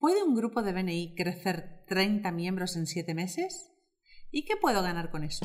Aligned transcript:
¿Puede 0.00 0.22
un 0.22 0.34
grupo 0.34 0.62
de 0.62 0.72
BNI 0.72 1.14
crecer 1.14 1.84
30 1.86 2.32
miembros 2.32 2.74
en 2.74 2.86
7 2.86 3.12
meses? 3.12 3.70
¿Y 4.30 4.46
qué 4.46 4.56
puedo 4.56 4.82
ganar 4.82 5.10
con 5.10 5.24
eso? 5.24 5.44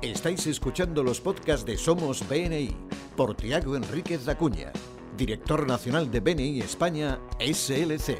Estáis 0.00 0.46
escuchando 0.46 1.04
los 1.04 1.20
podcasts 1.20 1.66
de 1.66 1.76
Somos 1.76 2.26
BNI 2.26 2.74
por 3.14 3.36
Tiago 3.36 3.76
Enríquez 3.76 4.24
Dacuña, 4.24 4.72
director 5.18 5.66
nacional 5.66 6.10
de 6.10 6.20
BNI 6.20 6.60
España 6.60 7.20
SLC. 7.38 8.18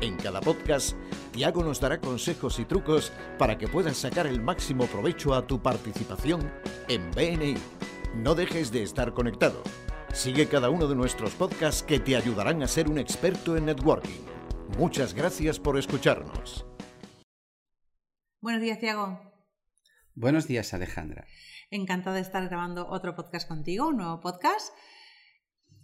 En 0.00 0.16
cada 0.16 0.40
podcast, 0.40 0.96
Tiago 1.30 1.62
nos 1.62 1.78
dará 1.78 2.00
consejos 2.00 2.58
y 2.58 2.64
trucos 2.64 3.12
para 3.38 3.56
que 3.56 3.68
puedas 3.68 3.98
sacar 3.98 4.26
el 4.26 4.42
máximo 4.42 4.86
provecho 4.86 5.32
a 5.32 5.46
tu 5.46 5.62
participación 5.62 6.52
en 6.88 7.08
BNI. 7.12 7.54
No 8.16 8.34
dejes 8.34 8.72
de 8.72 8.82
estar 8.82 9.14
conectado. 9.14 9.62
Sigue 10.12 10.48
cada 10.48 10.70
uno 10.70 10.88
de 10.88 10.96
nuestros 10.96 11.34
podcasts 11.34 11.82
que 11.82 12.00
te 12.00 12.16
ayudarán 12.16 12.62
a 12.62 12.68
ser 12.68 12.90
un 12.90 12.98
experto 12.98 13.56
en 13.56 13.66
networking. 13.66 14.20
Muchas 14.76 15.14
gracias 15.14 15.58
por 15.60 15.78
escucharnos. 15.78 16.66
Buenos 18.40 18.60
días, 18.60 18.80
Tiago. 18.80 19.20
Buenos 20.14 20.48
días, 20.48 20.74
Alejandra. 20.74 21.26
Encantada 21.70 22.16
de 22.16 22.22
estar 22.22 22.46
grabando 22.48 22.88
otro 22.88 23.14
podcast 23.14 23.48
contigo, 23.48 23.88
un 23.88 23.98
nuevo 23.98 24.20
podcast. 24.20 24.74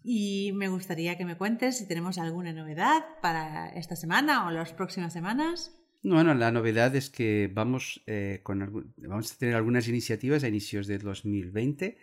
Y 0.03 0.53
me 0.55 0.69
gustaría 0.69 1.17
que 1.17 1.25
me 1.25 1.39
cuentes 1.39 1.79
si 1.79 1.87
tenemos 1.87 2.19
alguna 2.19 2.53
novedad 2.53 3.05
para 3.23 3.69
esta 3.71 3.95
semana 3.95 4.47
o 4.47 4.51
las 4.51 4.73
próximas 4.73 5.13
semanas. 5.13 5.79
Bueno, 6.03 6.35
la 6.35 6.51
novedad 6.51 6.95
es 6.97 7.11
que 7.11 7.51
vamos, 7.53 8.03
eh, 8.07 8.41
con, 8.43 8.93
vamos 8.97 9.33
a 9.33 9.39
tener 9.39 9.55
algunas 9.55 9.89
iniciativas 9.89 10.43
a 10.43 10.49
inicios 10.49 10.87
del 10.89 11.03
2020, 11.03 11.97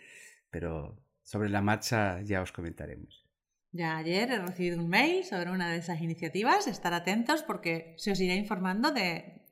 pero 0.50 1.03
sobre 1.24 1.50
la 1.50 1.62
marcha 1.62 2.22
ya 2.22 2.42
os 2.42 2.52
comentaremos. 2.52 3.24
Ya 3.72 3.98
ayer 3.98 4.30
he 4.30 4.40
recibido 4.40 4.80
un 4.80 4.88
mail 4.88 5.24
sobre 5.24 5.50
una 5.50 5.72
de 5.72 5.78
esas 5.78 6.00
iniciativas. 6.00 6.68
Estar 6.68 6.94
atentos 6.94 7.42
porque 7.42 7.96
se 7.98 8.12
os 8.12 8.20
irá 8.20 8.36
informando 8.36 8.92
de, 8.92 9.48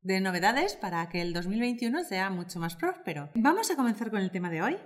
de 0.00 0.20
novedades 0.20 0.76
para 0.76 1.08
que 1.08 1.20
el 1.20 1.32
2021 1.32 2.04
sea 2.04 2.30
mucho 2.30 2.60
más 2.60 2.76
próspero. 2.76 3.30
Vamos 3.34 3.70
a 3.70 3.76
comenzar 3.76 4.10
con 4.10 4.20
el 4.20 4.30
tema 4.30 4.48
de 4.48 4.62
hoy, 4.62 4.76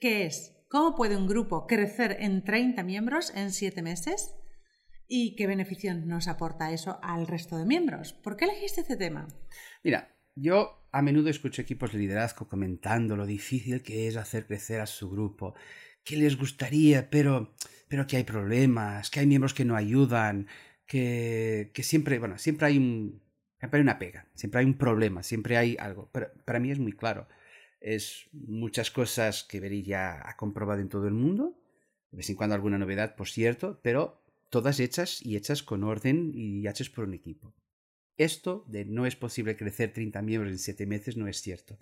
que 0.00 0.24
es 0.24 0.56
¿cómo 0.70 0.94
puede 0.94 1.18
un 1.18 1.26
grupo 1.26 1.66
crecer 1.66 2.16
en 2.20 2.44
30 2.44 2.82
miembros 2.82 3.30
en 3.34 3.52
7 3.52 3.82
meses? 3.82 4.34
¿Y 5.06 5.36
qué 5.36 5.46
beneficio 5.46 5.94
nos 5.94 6.28
aporta 6.28 6.72
eso 6.72 6.98
al 7.02 7.26
resto 7.26 7.58
de 7.58 7.66
miembros? 7.66 8.14
¿Por 8.14 8.36
qué 8.36 8.46
elegiste 8.46 8.80
este 8.80 8.96
tema? 8.96 9.28
Mira, 9.84 10.16
yo 10.34 10.85
a 10.96 11.02
menudo 11.02 11.28
escucho 11.28 11.60
equipos 11.60 11.92
de 11.92 11.98
liderazgo 11.98 12.48
comentando 12.48 13.16
lo 13.16 13.26
difícil 13.26 13.82
que 13.82 14.08
es 14.08 14.16
hacer 14.16 14.46
crecer 14.46 14.80
a 14.80 14.86
su 14.86 15.10
grupo, 15.10 15.54
que 16.02 16.16
les 16.16 16.38
gustaría, 16.38 17.10
pero, 17.10 17.54
pero 17.86 18.06
que 18.06 18.16
hay 18.16 18.24
problemas, 18.24 19.10
que 19.10 19.20
hay 19.20 19.26
miembros 19.26 19.52
que 19.52 19.66
no 19.66 19.76
ayudan, 19.76 20.46
que, 20.86 21.70
que 21.74 21.82
siempre, 21.82 22.18
bueno, 22.18 22.38
siempre 22.38 22.68
hay, 22.68 22.78
un, 22.78 23.20
siempre 23.58 23.82
una 23.82 23.98
pega, 23.98 24.26
siempre 24.34 24.60
hay 24.60 24.66
un 24.66 24.78
problema, 24.78 25.22
siempre 25.22 25.58
hay 25.58 25.76
algo. 25.78 26.08
Pero 26.12 26.28
para 26.46 26.60
mí 26.60 26.70
es 26.70 26.78
muy 26.78 26.92
claro. 26.92 27.28
Es 27.78 28.30
muchas 28.32 28.90
cosas 28.90 29.44
que 29.44 29.60
Beri 29.60 29.82
ya 29.82 30.26
ha 30.26 30.34
comprobado 30.36 30.80
en 30.80 30.88
todo 30.88 31.06
el 31.08 31.14
mundo, 31.14 31.60
de 32.10 32.16
vez 32.16 32.30
en 32.30 32.36
cuando 32.36 32.54
alguna 32.54 32.78
novedad, 32.78 33.16
por 33.16 33.28
cierto, 33.28 33.80
pero 33.82 34.22
todas 34.48 34.80
hechas 34.80 35.20
y 35.20 35.36
hechas 35.36 35.62
con 35.62 35.84
orden 35.84 36.32
y 36.34 36.66
hechas 36.66 36.88
por 36.88 37.04
un 37.04 37.12
equipo. 37.12 37.52
Esto 38.18 38.64
de 38.68 38.84
no 38.84 39.06
es 39.06 39.16
posible 39.16 39.56
crecer 39.56 39.92
30 39.92 40.22
miembros 40.22 40.52
en 40.52 40.58
7 40.58 40.86
meses 40.86 41.16
no 41.16 41.28
es 41.28 41.40
cierto. 41.40 41.78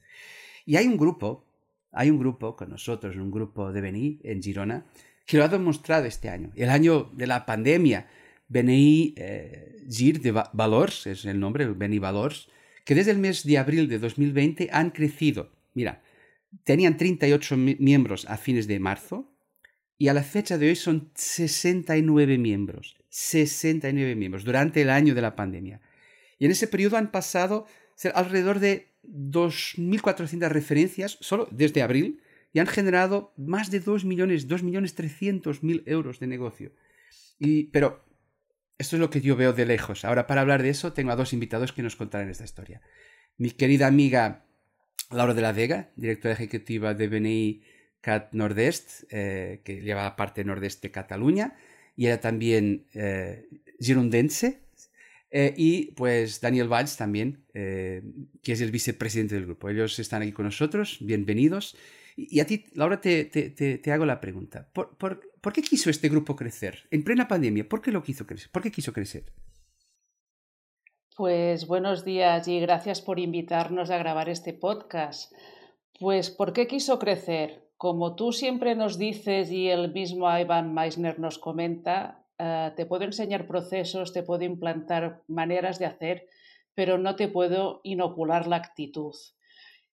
Y 0.67 0.77
hay 0.77 0.87
un 0.87 0.97
grupo, 0.97 1.47
hay 1.93 2.11
un 2.11 2.19
grupo 2.19 2.57
con 2.57 2.71
nosotros, 2.71 3.17
un 3.17 3.31
grupo 3.31 3.73
de 3.73 3.81
BNI 3.81 4.21
en 4.25 4.43
Girona, 4.43 4.87
que 5.27 5.39
lo 5.39 5.45
ha 5.45 5.49
demostrado 5.49 6.07
este 6.07 6.29
año. 6.29 6.51
El 6.55 6.71
año 6.71 7.11
de 7.13 7.27
la 7.27 7.47
pandemia, 7.47 8.09
BNI 8.49 9.15
eh, 9.17 9.85
GIR 9.89 10.21
de 10.21 10.33
Valors, 10.53 11.07
es 11.07 11.25
el 11.25 11.39
nombre, 11.39 11.67
BNI 11.67 11.99
Valors, 11.99 12.49
que 12.85 12.95
desde 12.95 13.13
el 13.13 13.19
mes 13.19 13.45
de 13.45 13.59
abril 13.59 13.89
de 13.89 13.99
2020 13.99 14.69
han 14.73 14.91
crecido. 14.91 15.51
Mira, 15.73 16.03
tenían 16.65 16.97
38 16.97 17.57
miembros 17.57 18.27
a 18.29 18.37
fines 18.37 18.67
de 18.67 18.79
marzo 18.79 19.31
y 19.97 20.09
a 20.09 20.15
la 20.15 20.23
fecha 20.23 20.59
de 20.59 20.69
hoy 20.69 20.77
son 20.77 21.11
69 21.15 22.39
miembros. 22.39 22.97
69 23.09 24.17
miembros 24.17 24.45
durante 24.45 24.83
el 24.83 24.91
año 24.91 25.15
de 25.15 25.23
la 25.23 25.37
pandemia. 25.37 25.81
Y 26.39 26.47
en 26.47 26.51
ese 26.51 26.67
periodo 26.67 26.97
han 26.97 27.11
pasado 27.11 27.67
alrededor 28.15 28.59
de 28.59 28.93
2.400 29.05 30.49
referencias 30.49 31.19
solo 31.21 31.49
desde 31.51 31.83
abril 31.83 32.21
y 32.53 32.61
han 32.61 32.67
generado 32.67 33.33
más 33.37 33.71
de 33.71 33.81
2 33.81 34.05
millones, 34.05 34.49
2 34.49 34.63
millones 34.63 34.95
300 34.95 35.63
mil 35.63 35.83
euros 35.87 36.21
de 36.21 36.27
negocio. 36.27 36.73
Y, 37.39 37.65
pero 37.65 38.05
esto 38.79 38.97
es 38.97 39.01
lo 39.01 39.11
que 39.11 39.21
yo 39.21 39.37
veo 39.37 39.53
de 39.53 39.67
lejos. 39.67 40.05
Ahora, 40.05 40.27
para 40.27 40.41
hablar 40.41 40.63
de 40.63 40.71
eso, 40.71 40.93
tengo 40.93 41.11
a 41.11 41.17
dos 41.17 41.33
invitados 41.33 41.73
que 41.73 41.83
nos 41.83 41.97
contarán 41.97 42.31
esta 42.31 42.45
historia. 42.45 42.81
Mi 43.37 43.51
querida 43.51 43.87
amiga 43.87 44.47
Laura 45.11 45.35
de 45.35 45.43
la 45.43 45.53
Vega, 45.53 45.91
directora 45.97 46.35
ejecutiva 46.35 46.95
de 46.95 47.09
BNI 47.09 47.63
Cat 48.01 48.33
Nordest, 48.33 49.05
eh, 49.11 49.63
que 49.65 49.81
lleva 49.81 50.15
parte 50.17 50.45
nordeste 50.45 50.89
de 50.89 50.93
Cataluña, 50.93 51.57
y 51.97 52.07
ella 52.07 52.21
también 52.21 52.87
eh, 52.95 53.49
girundense, 53.81 54.64
eh, 55.37 55.53
y 55.57 55.91
pues 55.97 56.41
Daniel 56.41 56.69
Valls 56.69 56.97
también, 56.97 57.45
eh, 57.55 58.05
que 58.41 58.53
es 58.53 58.61
el 58.61 58.71
vicepresidente 58.71 59.35
del 59.35 59.47
grupo. 59.47 59.69
Ellos 59.69 59.99
están 59.99 60.23
aquí 60.23 60.31
con 60.31 60.45
nosotros, 60.45 60.99
bienvenidos. 61.01 61.77
Y, 62.15 62.39
a 62.39 62.47
ti, 62.47 62.67
Laura, 62.75 63.01
te, 63.01 63.25
te, 63.25 63.51
te, 63.51 63.93
hago 63.93 64.07
la 64.07 64.21
pregunta. 64.21 64.71
¿Por, 64.73 64.97
¿Por, 64.97 65.33
por, 65.41 65.53
qué 65.53 65.63
quiso 65.63 65.91
este 65.91 66.09
grupo 66.09 66.37
crecer? 66.37 66.87
En 66.93 67.03
plena 67.03 67.27
pandemia, 67.27 67.69
¿por 67.69 67.83
qué 67.83 67.91
lo 67.91 68.05
quiso 68.05 68.29
crecer? 68.29 68.49
¿Por 68.53 68.63
qué 68.63 68.71
quiso 68.71 68.93
crecer? 68.93 69.25
Pues 71.17 71.67
buenos 71.67 72.05
días 72.05 72.47
y 72.47 72.61
gracias 72.61 73.01
por 73.01 73.19
invitarnos 73.19 73.91
a 73.91 73.99
grabar 73.99 74.29
este 74.29 74.53
podcast. 74.53 75.33
Pues, 75.99 76.31
¿por 76.31 76.53
qué 76.53 76.69
quiso 76.69 77.01
crecer? 77.01 77.73
Como 77.77 78.15
tú 78.15 78.31
siempre 78.31 78.77
nos 78.77 78.99
dices 78.99 79.51
y 79.51 79.69
el 79.69 79.93
mismo 79.93 80.31
Ivan 80.31 80.73
Meisner 80.75 81.19
nos 81.19 81.41
comenta, 81.41 82.24
eh, 82.39 82.73
te 82.77 82.87
puedo 82.87 83.05
enseñar 83.05 83.47
procesos, 83.47 84.13
te 84.13 84.23
puedo 84.23 84.45
implantar 84.45 85.23
maneras 85.29 85.79
de 85.79 85.87
hacer, 85.87 86.29
pero 86.75 86.99
no 86.99 87.17
te 87.17 87.29
puedo 87.29 87.81
inocular 87.85 88.47
la 88.47 88.57
actitud. 88.57 89.15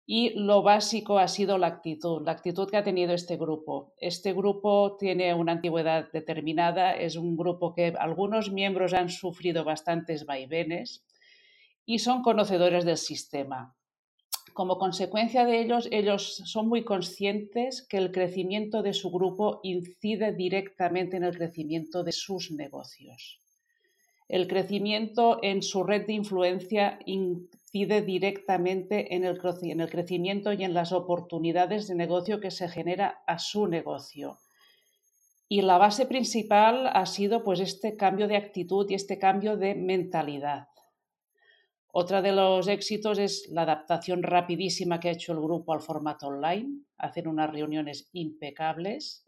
Y 0.08 0.38
lo 0.38 0.62
básico 0.62 1.18
ha 1.18 1.28
sido 1.28 1.58
la 1.58 1.68
actitud, 1.68 2.24
la 2.26 2.34
actitud 2.34 2.70
que 2.70 2.78
ha 2.78 2.84
tenido 2.84 3.14
este 3.14 3.38
grupo. 3.38 3.94
Este 3.98 4.34
grupo 4.34 4.98
tiene 5.00 5.34
una 5.34 5.54
antigüedad 5.54 6.12
determinada, 6.12 6.96
es 6.96 7.16
un 7.16 7.36
grupo 7.36 7.74
que 7.74 7.94
algunos 7.98 8.52
miembros 8.52 8.94
han 8.94 9.10
sufrido 9.10 9.64
bastantes 9.64 10.26
vaivenes 10.26 11.04
y 11.86 12.00
son 12.00 12.22
conocedores 12.22 12.86
del 12.86 12.98
sistema 12.98 13.76
como 14.56 14.78
consecuencia 14.78 15.44
de 15.44 15.60
ellos, 15.60 15.90
ellos 15.92 16.42
son 16.46 16.70
muy 16.70 16.86
conscientes 16.86 17.86
que 17.86 17.98
el 17.98 18.14
crecimiento 18.14 18.84
de 18.84 18.94
su 18.94 19.12
grupo 19.12 19.60
incide 19.64 20.32
directamente 20.32 21.18
en 21.18 21.26
el 21.26 21.36
crecimiento 21.36 22.06
de 22.06 22.14
sus 22.14 22.52
negocios. 22.52 23.42
El 24.30 24.48
crecimiento 24.48 25.40
en 25.44 25.62
su 25.62 25.84
red 25.84 26.08
de 26.08 26.14
influencia 26.14 27.00
incide 27.06 28.02
directamente 28.02 29.14
en 29.14 29.26
el, 29.26 29.38
crecimiento 29.90 30.54
y 30.54 30.64
en 30.64 30.74
las 30.74 30.94
oportunidades 30.94 31.90
de 31.90 31.96
negocio 31.96 32.40
que 32.40 32.50
se 32.50 32.70
genera 32.70 33.24
a 33.28 33.40
su 33.40 33.68
negocio. 33.68 34.38
Y 35.50 35.64
la 35.64 35.78
base 35.78 36.06
principal 36.06 36.88
ha 36.94 37.06
sido 37.06 37.44
pues 37.44 37.60
este 37.60 37.98
cambio 37.98 38.30
de 38.30 38.38
actitud 38.38 38.90
y 38.90 38.94
este 38.94 39.20
cambio 39.20 39.58
de 39.58 39.76
mentalidad. 39.76 40.70
Otra 41.98 42.22
de 42.22 42.34
los 42.34 42.68
éxitos 42.68 43.20
es 43.20 43.48
la 43.50 43.62
adaptación 43.62 44.22
rapidísima 44.22 45.00
que 45.00 45.08
ha 45.08 45.14
hecho 45.14 45.32
el 45.32 45.40
grupo 45.40 45.72
al 45.72 45.80
formato 45.80 46.28
online, 46.28 46.82
hacer 46.98 47.26
unas 47.26 47.50
reuniones 47.50 48.10
impecables 48.12 49.26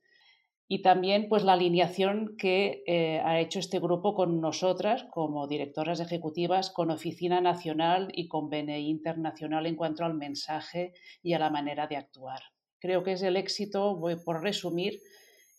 y 0.67 0.81
también 0.81 1.29
pues 1.29 1.45
la 1.45 1.53
alineación 1.53 2.35
que 2.37 2.83
eh, 2.85 3.21
ha 3.23 3.39
hecho 3.39 3.59
este 3.59 3.79
grupo 3.79 4.13
con 4.13 4.41
nosotras 4.41 5.05
como 5.11 5.47
directoras 5.47 6.01
ejecutivas, 6.01 6.69
con 6.69 6.91
Oficina 6.91 7.39
Nacional 7.39 8.09
y 8.13 8.27
con 8.27 8.49
BNI 8.49 8.89
Internacional 8.89 9.65
en 9.65 9.77
cuanto 9.77 10.03
al 10.03 10.15
mensaje 10.15 10.91
y 11.23 11.31
a 11.31 11.39
la 11.39 11.49
manera 11.49 11.87
de 11.87 11.95
actuar. 11.95 12.41
Creo 12.81 13.01
que 13.01 13.13
es 13.13 13.21
el 13.21 13.37
éxito, 13.37 13.95
voy 13.95 14.17
por 14.17 14.43
resumir, 14.43 14.99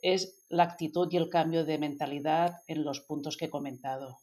es 0.03 0.44
la 0.50 0.65
actitud 0.65 1.09
y 1.11 1.17
el 1.17 1.31
cambio 1.31 1.65
de 1.65 1.79
mentalidad 1.79 2.56
en 2.67 2.85
los 2.85 3.00
puntos 3.00 3.38
que 3.38 3.47
he 3.47 3.50
comentado. 3.50 4.19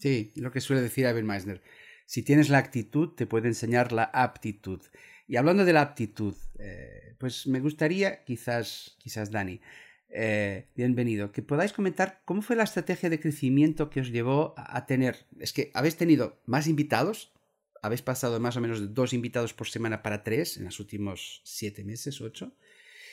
Sí, 0.00 0.32
lo 0.34 0.50
que 0.50 0.60
suele 0.60 0.82
decir 0.82 1.06
Abel 1.06 1.22
Meissner 1.22 1.62
si 2.06 2.22
tienes 2.22 2.48
la 2.48 2.58
actitud, 2.58 3.10
te 3.10 3.26
puede 3.26 3.48
enseñar 3.48 3.92
la 3.92 4.04
aptitud. 4.04 4.80
Y 5.26 5.36
hablando 5.36 5.64
de 5.64 5.72
la 5.72 5.82
aptitud, 5.82 6.34
eh, 6.58 7.14
pues 7.18 7.46
me 7.46 7.60
gustaría, 7.60 8.24
quizás, 8.24 8.96
quizás 8.98 9.30
Dani, 9.30 9.60
eh, 10.08 10.68
bienvenido, 10.76 11.32
que 11.32 11.42
podáis 11.42 11.72
comentar 11.72 12.22
cómo 12.24 12.42
fue 12.42 12.54
la 12.54 12.62
estrategia 12.62 13.10
de 13.10 13.18
crecimiento 13.18 13.90
que 13.90 14.00
os 14.00 14.10
llevó 14.10 14.54
a, 14.56 14.86
tener. 14.86 15.26
Es 15.40 15.52
que 15.52 15.72
habéis 15.74 15.96
tenido 15.96 16.40
más 16.46 16.68
invitados, 16.68 17.32
habéis 17.82 18.02
pasado 18.02 18.38
más 18.38 18.56
o 18.56 18.60
menos 18.60 18.80
de 18.80 18.86
dos 18.86 19.12
invitados 19.12 19.52
por 19.52 19.68
semana 19.68 20.02
para 20.02 20.22
tres 20.22 20.56
en 20.56 20.64
los 20.64 20.78
últimos 20.78 21.42
siete 21.44 21.82
meses, 21.82 22.20
ocho. 22.20 22.54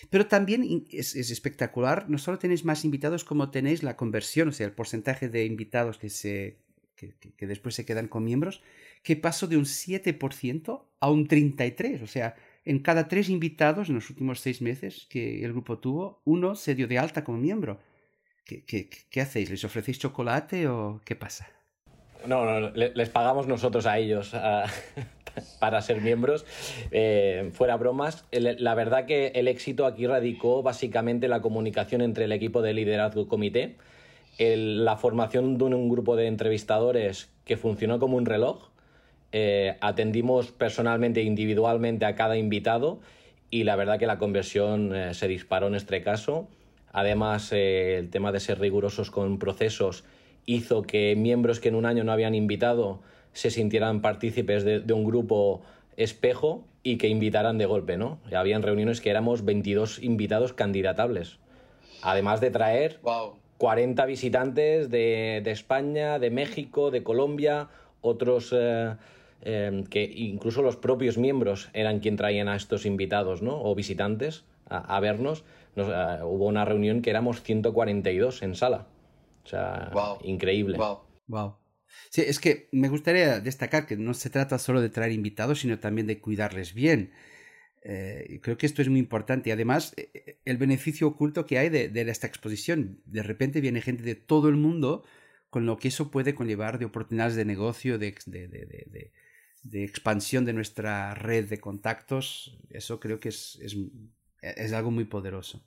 Pero 0.10 0.28
también 0.28 0.86
es, 0.92 1.16
espectacular, 1.16 2.10
no 2.10 2.18
solo 2.18 2.38
tenéis 2.38 2.64
más 2.64 2.86
invitados 2.86 3.24
como 3.24 3.50
tenéis 3.52 3.84
la 3.84 3.96
conversión, 3.96 4.50
o 4.50 4.52
sea, 4.52 4.68
el 4.68 4.74
porcentaje 4.74 5.30
de 5.30 5.46
invitados 5.46 5.98
que, 5.98 6.10
se, 6.10 6.60
que, 6.96 7.48
después 7.48 7.76
se 7.76 7.86
quedan 7.86 8.08
con 8.08 8.24
miembros, 8.24 8.62
que 9.04 9.16
pasó 9.16 9.48
de 9.48 9.58
un 9.58 9.66
7% 9.66 10.84
a 11.00 11.10
un 11.10 11.28
33%. 11.28 12.04
O 12.04 12.08
sea, 12.08 12.36
en 12.66 12.80
cada 12.80 13.08
tres 13.08 13.30
invitados 13.30 13.90
en 13.90 13.96
los 13.96 14.10
últimos 14.10 14.40
seis 14.40 14.62
meses 14.62 15.08
que 15.10 15.44
el 15.44 15.52
grupo 15.52 15.80
tuvo, 15.80 16.22
uno 16.24 16.56
se 16.56 16.76
dio 16.76 16.88
de 16.88 17.00
alta 17.00 17.24
como 17.24 17.38
miembro. 17.38 17.80
¿Qué, 18.46 18.64
qué, 18.66 18.90
qué 19.10 19.22
hacéis? 19.22 19.50
¿Les 19.50 19.64
ofrecéis 19.64 20.00
chocolate 20.00 20.68
o 20.68 21.02
qué 21.06 21.16
pasa? 21.16 21.48
No, 22.26 22.46
no, 22.46 22.70
les 22.72 23.10
pagamos 23.10 23.48
nosotros 23.48 23.86
a 23.86 23.98
ellos 23.98 24.34
para 25.60 25.82
ser 25.82 26.02
miembros. 26.02 26.46
Eh, 26.92 27.50
fuera 27.54 27.76
bromas, 27.76 28.26
la 28.32 28.76
verdad 28.76 29.06
que 29.06 29.28
el 29.36 29.48
éxito 29.48 29.86
aquí 29.86 30.08
radicó 30.08 30.64
básicamente 30.64 31.28
la 31.28 31.42
comunicación 31.42 32.02
entre 32.02 32.26
el 32.26 32.32
equipo 32.32 32.62
de 32.62 32.74
liderazgo 32.74 33.24
y 33.24 33.28
comité, 33.28 33.78
la 34.38 34.98
formación 34.98 35.58
de 35.58 35.64
un, 35.66 35.90
grupo 35.90 36.16
de 36.16 36.28
entrevistadores 36.28 37.32
que 37.46 37.58
funcionó 37.58 38.00
como 38.00 38.18
un 38.18 38.26
reloj. 38.26 38.70
Eh, 39.32 39.78
atendimos 39.82 40.52
personalmente 40.52 41.22
e 41.22 41.24
individualmente 41.24 42.06
a 42.06 42.16
cada 42.16 42.38
invitado 42.38 43.00
y 43.50 43.64
la 43.64 43.76
verdad 43.76 43.98
que 44.00 44.06
la 44.06 44.18
conversión 44.18 44.96
eh, 44.96 45.14
se 45.14 45.28
disparó 45.28 45.68
en 45.68 45.76
este 45.76 46.02
caso. 46.02 46.48
Además, 46.92 47.52
el 47.52 48.10
tema 48.10 48.32
de 48.32 48.40
ser 48.40 48.60
rigurosos 48.60 49.10
con 49.10 49.40
procesos 49.40 50.04
hizo 50.46 50.84
que 50.84 51.16
miembros 51.16 51.60
que 51.60 51.70
en 51.70 51.76
un 51.76 51.86
año 51.86 52.04
no 52.04 52.12
habían 52.12 52.36
invitado 52.36 53.02
se 53.34 53.50
sintieran 53.50 54.02
partícipes 54.02 54.64
de, 54.64 54.94
un 54.94 55.04
grupo 55.04 55.62
espejo 55.98 56.64
y 56.84 56.98
que 56.98 57.08
invitaran 57.08 57.58
de 57.58 57.66
golpe, 57.66 57.98
¿no? 57.98 58.20
Habían 58.32 58.62
reuniones 58.62 59.02
que 59.02 59.10
éramos 59.10 59.44
22 59.44 60.02
invitados 60.04 60.54
candidatables. 60.54 61.40
Además 62.02 62.42
de 62.42 62.52
traer 62.52 63.00
40 63.64 64.06
visitantes 64.08 64.90
de, 64.90 65.42
España, 65.46 66.20
de 66.20 66.30
México, 66.30 66.92
de 66.92 67.02
Colombia, 67.02 67.70
otros 68.02 68.50
eh, 68.52 68.96
eh, 69.42 69.86
que 69.90 70.04
incluso 70.04 70.62
los 70.62 70.76
propios 70.76 71.18
miembros 71.18 71.70
eran 71.72 72.02
quien 72.02 72.18
traían 72.18 72.50
a 72.50 72.58
estos 72.58 72.86
invitados, 72.86 73.42
¿no? 73.42 73.64
O 73.64 73.74
visitantes 73.74 74.44
a, 74.68 75.00
vernos. 75.00 75.46
Eh, 75.78 75.82
hubo 76.24 76.48
una 76.48 76.66
reunión 76.66 77.02
que 77.02 77.10
éramos 77.10 77.42
142 77.42 78.42
en 78.42 78.56
sala. 78.56 78.88
O 79.46 79.48
sea, 79.48 79.94
increíble. 80.26 80.78
Wow. 81.28 81.56
Sí, 82.10 82.22
es 82.22 82.42
que 82.42 82.68
me 82.74 82.90
gustaría 82.90 83.40
destacar 83.40 83.86
que 83.86 83.96
no 83.96 84.14
se 84.14 84.30
trata 84.30 84.60
solo 84.60 84.82
de 84.82 84.90
traer 84.90 85.14
invitados, 85.14 85.62
sino 85.62 85.80
también 85.80 86.06
de 86.06 86.20
cuidarles 86.20 86.74
bien. 86.74 87.14
Eh, 87.86 88.40
creo 88.42 88.58
que 88.58 88.66
esto 88.66 88.82
es 88.82 88.90
muy 88.90 89.00
importante. 89.00 89.50
Y 89.50 89.52
además, 89.52 89.94
eh, 89.98 90.10
eh, 90.14 90.40
el 90.46 90.58
beneficio 90.58 91.08
oculto 91.08 91.46
que 91.46 91.58
hay 91.58 91.70
de, 91.70 91.92
esta 92.10 92.28
exposición. 92.28 93.02
De 93.06 93.24
repente 93.24 93.62
viene 93.62 93.82
gente 93.82 94.04
de 94.04 94.16
todo 94.16 94.50
el 94.50 94.56
mundo, 94.56 95.04
con 95.50 95.66
lo 95.66 95.78
que 95.78 95.90
eso 95.90 96.10
puede 96.10 96.34
conllevar 96.34 96.80
de 96.80 96.86
oportunidades 96.86 97.36
de 97.36 97.46
negocio, 97.46 98.00
de 98.00 98.16
expansión 99.74 100.46
de 100.46 100.54
nuestra 100.54 101.14
red 101.14 101.50
de 101.50 101.60
contactos. 101.60 102.58
Eso 102.70 103.00
creo 103.00 103.20
que 103.20 103.30
es, 103.30 103.60
es, 103.62 103.76
es 104.42 104.74
algo 104.74 104.92
muy 104.92 105.06
poderoso. 105.06 105.64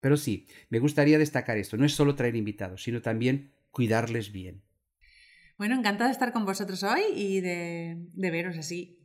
Pero 0.00 0.16
sí, 0.16 0.46
me 0.70 0.78
gustaría 0.78 1.18
destacar 1.18 1.58
esto. 1.58 1.76
No 1.76 1.84
es 1.84 1.92
solo 1.92 2.14
traer 2.14 2.36
invitados, 2.36 2.82
sino 2.82 3.02
también 3.02 3.52
cuidarles 3.70 4.32
bien. 4.32 4.62
Bueno, 5.60 5.74
encantada 5.74 6.06
de 6.06 6.12
estar 6.12 6.32
con 6.32 6.46
vosotros 6.46 6.82
hoy 6.84 7.02
y 7.14 7.42
de, 7.42 7.98
veros 8.14 8.56
así 8.56 8.96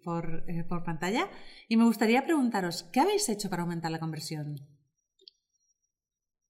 eh, 0.48 0.64
por, 0.64 0.86
pantalla. 0.86 1.28
Y 1.68 1.76
me 1.76 1.84
gustaría 1.84 2.24
preguntaros, 2.24 2.84
¿qué 2.94 3.02
habéis 3.02 3.28
hecho 3.28 3.50
para 3.50 3.64
aumentar 3.64 3.92
la 3.92 4.00
conversión? 4.00 4.56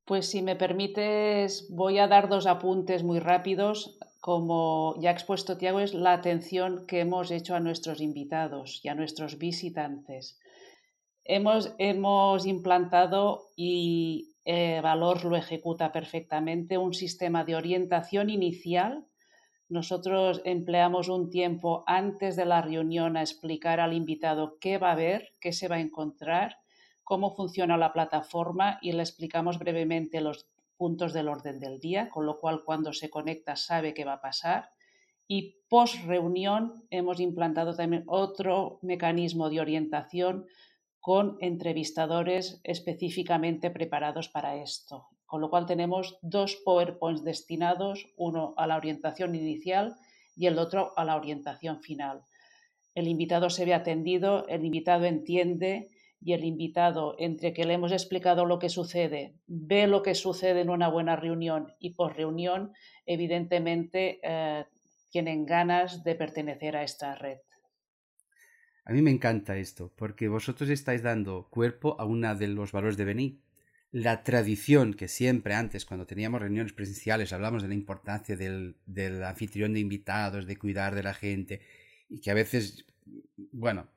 Pues 0.05 0.29
si 0.29 0.43
me 0.43 0.55
permites, 0.55 1.67
voy 1.71 1.97
a 1.97 2.07
dar 2.07 2.29
dos 2.29 2.45
apuntes 2.45 3.01
muy 3.01 3.17
rápidos. 3.17 3.97
Como 4.19 4.93
ya 5.01 5.09
ha 5.09 5.13
expuesto 5.13 5.57
Tiago, 5.57 5.79
es 5.79 5.95
la 5.95 6.13
atención 6.13 6.85
que 6.85 6.99
hemos 6.99 7.31
hecho 7.31 7.55
a 7.55 7.59
nuestros 7.59 7.99
invitados 7.99 8.81
y 8.83 8.89
a 8.89 8.93
nuestros 8.93 9.39
visitantes. 9.39 10.39
Hemos, 11.23 11.73
hemos 11.79 12.45
implantado 12.45 13.47
y 13.55 14.35
eh, 14.45 14.81
Valor 14.83 15.25
lo 15.25 15.35
ejecuta 15.35 15.91
perfectamente, 15.91 16.77
un 16.77 16.93
sistema 16.93 17.43
de 17.43 17.55
orientación 17.55 18.29
inicial. 18.29 19.07
Nosotros 19.67 20.41
empleamos 20.45 21.09
un 21.09 21.31
tiempo 21.31 21.83
antes 21.87 22.35
de 22.35 22.45
la 22.45 22.61
reunión 22.61 23.17
a 23.17 23.21
explicar 23.21 23.79
al 23.79 23.93
invitado 23.93 24.57
qué 24.59 24.77
va 24.77 24.91
a 24.91 24.95
ver, 24.95 25.29
qué 25.41 25.53
se 25.53 25.67
va 25.67 25.77
a 25.77 25.81
encontrar, 25.81 26.57
cómo 27.03 27.35
funciona 27.35 27.75
la 27.75 27.91
plataforma 27.91 28.77
y 28.81 28.91
le 28.91 29.01
explicamos 29.01 29.57
brevemente 29.57 30.21
los 30.21 30.47
puntos 30.77 31.13
del 31.13 31.29
orden 31.29 31.59
del 31.59 31.79
día, 31.79 32.09
con 32.09 32.27
lo 32.27 32.39
cual 32.39 32.63
cuando 32.63 32.93
se 32.93 33.09
conecta 33.09 33.55
sabe 33.55 33.95
qué 33.95 34.05
va 34.05 34.13
a 34.13 34.21
pasar. 34.21 34.69
Y 35.27 35.57
post 35.67 36.05
reunión 36.05 36.85
hemos 36.91 37.19
implantado 37.19 37.75
también 37.75 38.03
otro 38.05 38.77
mecanismo 38.83 39.49
de 39.49 39.61
orientación 39.61 40.45
con 40.99 41.37
entrevistadores 41.39 42.59
específicamente 42.63 43.71
preparados 43.71 44.29
para 44.29 44.57
esto. 44.57 45.07
Con 45.25 45.41
lo 45.41 45.49
cual 45.49 45.65
tenemos 45.65 46.17
dos 46.21 46.55
PowerPoints 46.63 47.23
destinados, 47.23 48.07
uno 48.15 48.53
a 48.57 48.67
la 48.67 48.77
orientación 48.77 49.35
inicial 49.35 49.95
y 50.35 50.47
el 50.47 50.59
otro 50.59 50.93
a 50.97 51.05
la 51.05 51.15
orientación 51.15 51.81
final. 51.81 52.23
El 52.93 53.07
invitado 53.07 53.49
se 53.49 53.65
ve 53.65 53.73
atendido, 53.73 54.47
el 54.47 54.63
invitado 54.63 55.05
entiende 55.05 55.89
y 56.21 56.33
el 56.33 56.43
invitado, 56.43 57.15
entre 57.19 57.53
que 57.53 57.65
le 57.65 57.73
hemos 57.73 57.91
explicado 57.91 58.45
lo 58.45 58.57
que 58.57 58.69
sucede, 58.69 59.35
ve 59.47 59.85
lo 59.85 60.01
que 60.01 60.15
sucede 60.15 60.61
en 60.61 60.69
una 60.69 60.87
buena 60.87 61.15
reunión 61.15 61.73
y 61.77 61.91
por 61.91 62.15
reunión, 62.15 62.73
evidentemente 63.05 64.19
eh, 64.23 64.65
tienen 65.11 65.45
ganas 65.45 66.03
de 66.03 66.15
pertenecer 66.15 66.75
a 66.77 66.83
esta 66.83 67.15
red. 67.15 67.37
A 68.85 68.93
mí 68.93 69.01
me 69.01 69.11
encanta 69.11 69.57
esto, 69.57 69.91
porque 69.95 70.27
vosotros 70.27 70.69
estáis 70.69 71.01
dando 71.01 71.47
cuerpo 71.49 71.95
a 71.99 72.05
uno 72.05 72.35
de 72.35 72.47
los 72.47 72.71
valores 72.71 72.97
de 72.97 73.05
Bení. 73.05 73.39
La 73.95 74.23
tradición 74.23 74.93
que 74.93 75.07
siempre 75.07 75.53
antes, 75.53 75.85
cuando 75.85 76.05
teníamos 76.05 76.41
reuniones 76.41 76.73
presenciales, 76.73 77.31
hablamos 77.31 77.61
de 77.61 77.69
la 77.69 77.75
importancia 77.75 78.35
del, 78.35 78.75
anfitrión 79.23 79.71
de 79.71 79.79
invitados, 79.79 80.45
de 80.45 80.57
cuidar 80.57 80.95
de 80.95 81.03
la 81.03 81.13
gente, 81.13 81.61
y 82.09 82.19
que 82.19 82.29
a 82.29 82.33
veces, 82.33 82.85
bueno, 83.53 83.87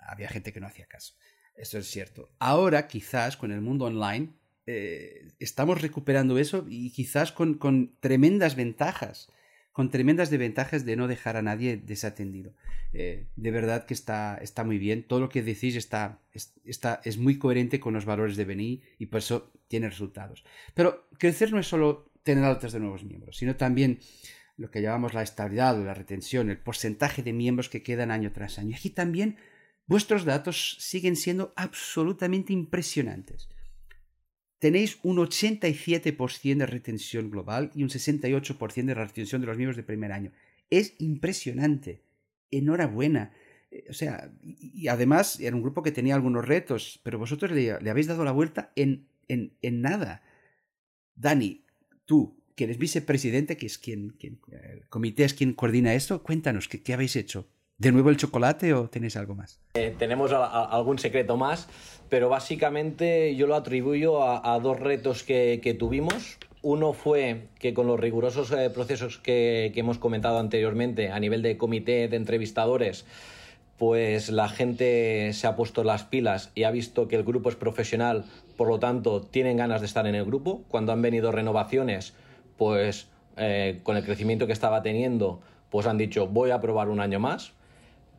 había 0.00 0.30
gente 0.30 0.50
que 0.50 0.60
no 0.60 0.66
hacía 0.66 0.86
caso. 0.86 1.12
Eso 1.54 1.76
es 1.76 1.88
cierto. 1.88 2.34
Ahora, 2.38 2.88
quizás, 2.88 3.36
con 3.36 3.52
el 3.52 3.60
mundo 3.60 3.84
online, 3.84 4.32
eh, 4.64 5.34
estamos 5.38 5.82
recuperando 5.82 6.38
eso 6.38 6.64
y 6.66 6.90
quizás 6.90 7.32
con, 7.32 7.58
con 7.58 7.94
tremendas 8.00 8.56
ventajas 8.56 9.28
con 9.72 9.90
tremendas 9.90 10.30
desventajas 10.30 10.84
de 10.84 10.96
no 10.96 11.08
dejar 11.08 11.36
a 11.36 11.42
nadie 11.42 11.76
desatendido. 11.76 12.52
Eh, 12.92 13.26
de 13.36 13.50
verdad 13.50 13.86
que 13.86 13.94
está, 13.94 14.36
está 14.36 14.64
muy 14.64 14.78
bien. 14.78 15.02
Todo 15.02 15.20
lo 15.20 15.28
que 15.30 15.42
decís 15.42 15.76
está, 15.76 16.20
está, 16.64 17.00
es 17.04 17.16
muy 17.16 17.38
coherente 17.38 17.80
con 17.80 17.94
los 17.94 18.04
valores 18.04 18.36
de 18.36 18.44
Beni 18.44 18.82
y 18.98 19.06
por 19.06 19.18
eso 19.18 19.50
tiene 19.68 19.88
resultados. 19.88 20.44
Pero 20.74 21.08
crecer 21.18 21.52
no 21.52 21.58
es 21.58 21.66
solo 21.66 22.10
tener 22.22 22.44
altas 22.44 22.72
de 22.72 22.80
nuevos 22.80 23.04
miembros, 23.04 23.38
sino 23.38 23.56
también 23.56 23.98
lo 24.58 24.70
que 24.70 24.82
llamamos 24.82 25.14
la 25.14 25.22
estabilidad 25.22 25.80
o 25.80 25.84
la 25.84 25.94
retención, 25.94 26.50
el 26.50 26.58
porcentaje 26.58 27.22
de 27.22 27.32
miembros 27.32 27.70
que 27.70 27.82
quedan 27.82 28.10
año 28.10 28.30
tras 28.32 28.58
año. 28.58 28.70
Y 28.70 28.74
aquí 28.74 28.90
también 28.90 29.38
vuestros 29.86 30.26
datos 30.26 30.76
siguen 30.78 31.16
siendo 31.16 31.54
absolutamente 31.56 32.52
impresionantes 32.52 33.48
tenéis 34.62 35.00
un 35.02 35.16
87% 35.16 36.56
de 36.56 36.66
retención 36.66 37.32
global 37.32 37.72
y 37.74 37.82
un 37.82 37.88
68% 37.88 38.84
de 38.84 38.94
retención 38.94 39.40
de 39.40 39.48
los 39.48 39.56
miembros 39.56 39.76
de 39.76 39.82
primer 39.82 40.12
año. 40.12 40.30
Es 40.70 40.94
impresionante. 41.00 42.00
Enhorabuena. 42.52 43.32
Eh, 43.72 43.86
o 43.90 43.92
sea, 43.92 44.30
y, 44.40 44.86
además 44.86 45.40
era 45.40 45.56
un 45.56 45.62
grupo 45.62 45.82
que 45.82 45.90
tenía 45.90 46.14
algunos 46.14 46.46
retos, 46.46 47.00
pero 47.02 47.18
vosotros 47.18 47.50
le, 47.50 47.72
habéis 47.72 48.06
dado 48.06 48.24
la 48.24 48.30
vuelta 48.30 48.70
en, 48.76 49.08
en, 49.26 49.52
en, 49.62 49.82
nada. 49.82 50.22
Dani, 51.16 51.64
tú, 52.04 52.40
que 52.54 52.62
eres 52.62 52.78
vicepresidente, 52.78 53.56
que 53.56 53.66
es 53.66 53.78
quien, 53.78 54.10
quien, 54.10 54.38
el 54.46 54.86
comité 54.88 55.24
es 55.24 55.34
quien 55.34 55.54
coordina 55.54 55.92
esto, 55.92 56.22
cuéntanos, 56.22 56.68
¿qué, 56.68 56.84
qué 56.84 56.94
habéis 56.94 57.16
hecho? 57.16 57.48
¿De 57.82 57.90
nuevo 57.90 58.10
el 58.10 58.16
chocolate 58.16 58.74
o 58.74 58.88
tenéis 58.88 59.16
algo 59.16 59.34
más? 59.34 59.58
Eh, 59.74 59.92
tenemos 59.98 60.30
algún 60.30 61.00
secreto 61.00 61.36
más, 61.36 61.66
pero 62.08 62.28
básicamente 62.28 63.34
yo 63.34 63.48
lo 63.48 63.56
atribuyo 63.56 64.22
a, 64.22 64.56
dos 64.60 64.78
retos 64.78 65.24
que, 65.24 65.76
tuvimos. 65.76 66.38
Uno 66.62 66.92
fue 66.92 67.48
que 67.58 67.74
con 67.74 67.88
los 67.88 67.98
rigurosos 67.98 68.52
eh, 68.52 68.70
procesos 68.70 69.18
que, 69.18 69.72
hemos 69.74 69.98
comentado 69.98 70.38
anteriormente 70.38 71.10
a 71.10 71.18
nivel 71.18 71.42
de 71.42 71.56
comité 71.56 72.06
de 72.06 72.16
entrevistadores, 72.16 73.04
pues 73.78 74.30
la 74.30 74.48
gente 74.48 75.32
se 75.32 75.48
ha 75.48 75.56
puesto 75.56 75.82
las 75.82 76.04
pilas 76.04 76.52
y 76.54 76.62
ha 76.62 76.70
visto 76.70 77.08
que 77.08 77.16
el 77.16 77.24
grupo 77.24 77.48
es 77.48 77.56
profesional, 77.56 78.26
por 78.56 78.68
lo 78.68 78.78
tanto 78.78 79.22
tienen 79.22 79.56
ganas 79.56 79.80
de 79.80 79.88
estar 79.88 80.06
en 80.06 80.14
el 80.14 80.24
grupo. 80.24 80.62
Cuando 80.68 80.92
han 80.92 81.02
venido 81.02 81.32
renovaciones, 81.32 82.14
pues 82.56 83.08
eh, 83.36 83.80
con 83.82 83.96
el 83.96 84.04
crecimiento 84.04 84.46
que 84.46 84.52
estaba 84.52 84.84
teniendo, 84.84 85.40
pues 85.68 85.88
han 85.88 85.98
dicho 85.98 86.28
voy 86.28 86.52
a 86.52 86.60
probar 86.60 86.88
un 86.88 87.00
año 87.00 87.18
más 87.18 87.54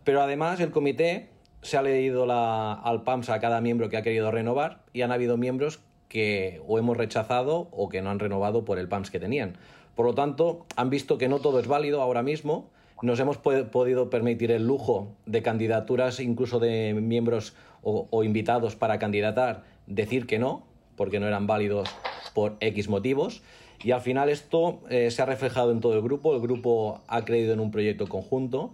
pero 0.04 0.22
además 0.22 0.60
el 0.60 0.72
comité 0.72 1.30
se 1.62 1.78
ha 1.78 1.82
leído 1.82 2.26
al 2.30 3.04
PAMS 3.04 3.30
a 3.30 3.40
cada 3.40 3.62
miembro 3.62 3.90
que 3.90 3.98
ha 3.98 4.02
querido 4.02 4.32
renovar 4.32 4.84
y 4.94 5.02
han 5.02 5.12
habido 5.12 5.38
miembros 5.38 5.80
que 6.10 6.62
o 6.68 6.78
hemos 6.78 6.98
rechazado 6.98 7.70
o 7.72 7.90
que 7.90 8.02
no 8.02 8.10
han 8.10 8.20
renovado 8.20 8.66
por 8.66 8.78
el 8.78 8.88
PAMS 8.88 9.10
que 9.10 9.20
tenían. 9.20 9.58
Por 9.96 10.06
lo 10.06 10.14
tanto, 10.14 10.66
han 10.76 10.90
visto 10.90 11.18
que 11.18 11.30
no 11.30 11.40
todo 11.40 11.60
es 11.60 11.68
válido 11.68 12.02
ahora 12.02 12.22
mismo. 12.22 12.70
Nos 13.02 13.20
hemos 13.20 13.38
podido 13.38 14.10
permitir 14.10 14.52
el 14.52 14.66
lujo 14.66 15.16
de 15.26 15.42
candidaturas, 15.42 16.20
incluso 16.20 16.60
de 16.60 16.94
miembros 16.94 17.56
o, 17.82 18.24
invitados 18.24 18.76
para 18.76 18.98
candidatar, 18.98 19.64
decir 19.88 20.26
que 20.26 20.40
no, 20.40 20.64
porque 20.96 21.20
no 21.20 21.28
eran 21.28 21.48
válidos 21.48 21.90
por 22.34 22.56
X 22.60 22.88
motivos. 22.88 23.42
Y 23.84 23.92
al 23.92 24.02
final 24.02 24.30
esto 24.30 24.82
eh, 24.90 25.12
se 25.12 25.22
ha 25.22 25.26
reflejado 25.26 25.72
en 25.72 25.82
todo 25.82 25.96
el 25.96 26.02
grupo. 26.02 26.34
El 26.34 26.42
grupo 26.42 27.02
ha 27.08 27.26
creído 27.26 27.54
en 27.54 27.60
un 27.60 27.72
proyecto 27.72 28.08
conjunto 28.08 28.74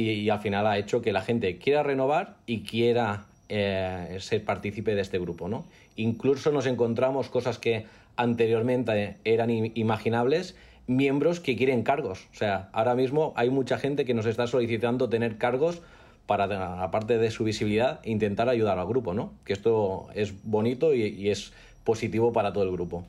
y, 0.00 0.30
al 0.30 0.40
final 0.40 0.66
ha 0.66 0.78
hecho 0.78 1.02
que 1.02 1.12
la 1.12 1.22
gente 1.22 1.58
quiera 1.58 1.82
renovar 1.82 2.36
y 2.46 2.62
quiera 2.62 3.26
eh, 3.48 4.16
ser 4.20 4.44
partícipe 4.44 4.94
de 4.94 5.00
este 5.00 5.18
grupo. 5.18 5.48
¿no? 5.48 5.66
Incluso 5.96 6.52
nos 6.52 6.66
encontramos 6.66 7.28
cosas 7.28 7.58
que 7.58 7.86
anteriormente 8.16 9.16
eran 9.24 9.50
imaginables, 9.50 10.56
miembros 10.86 11.40
que 11.40 11.56
quieren 11.56 11.82
cargos. 11.82 12.26
O 12.32 12.36
sea, 12.36 12.68
ahora 12.72 12.94
mismo 12.94 13.32
hay 13.36 13.50
mucha 13.50 13.78
gente 13.78 14.04
que 14.04 14.14
nos 14.14 14.26
está 14.26 14.46
solicitando 14.46 15.08
tener 15.08 15.38
cargos 15.38 15.82
para, 16.26 16.82
aparte 16.82 17.18
de 17.18 17.30
su 17.30 17.44
visibilidad, 17.44 18.04
intentar 18.04 18.48
ayudar 18.48 18.78
al 18.78 18.86
grupo, 18.86 19.14
¿no? 19.14 19.32
Que 19.44 19.52
esto 19.52 20.08
es 20.14 20.42
bonito 20.44 20.94
y 20.94 21.30
es 21.30 21.52
positivo 21.84 22.32
para 22.32 22.52
todo 22.52 22.64
el 22.64 22.72
grupo. 22.72 23.06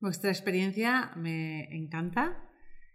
Vuestra 0.00 0.30
experiencia 0.30 1.10
me 1.16 1.64
encanta 1.74 2.36